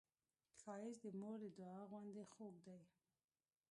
[0.61, 2.79] ښایست د مور د دعا غوندې خوږ دی